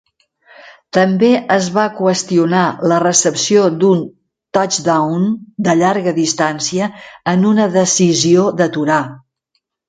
[0.97, 2.61] També es va qüestionar
[2.91, 4.01] la recepció d'un
[4.59, 5.29] touchdown
[5.69, 6.89] de llarga distància
[7.35, 8.99] en una decisió d'aturar.